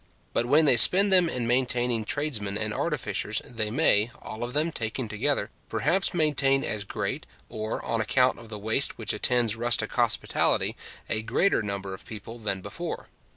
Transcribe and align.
But 0.33 0.47
when 0.47 0.65
they 0.65 0.77
spend 0.77 1.13
them 1.13 1.29
in 1.29 1.45
maintaining 1.45 2.05
tradesmen 2.05 2.57
and 2.57 2.73
artificers, 2.73 3.39
they 3.45 3.69
may, 3.69 4.09
all 4.19 4.43
of 4.43 4.53
them 4.53 4.71
taken 4.71 5.07
together, 5.07 5.51
perhaps 5.69 6.11
maintain 6.15 6.63
as 6.63 6.83
great, 6.83 7.27
or, 7.49 7.85
on 7.85 8.01
account 8.01 8.39
of 8.39 8.49
the 8.49 8.57
waste 8.57 8.97
which 8.97 9.13
attends 9.13 9.55
rustic 9.55 9.93
hospitality, 9.93 10.75
a 11.07 11.21
greater 11.21 11.61
number 11.61 11.93
of 11.93 12.07
people 12.07 12.39
than 12.39 12.61
before. 12.61 13.09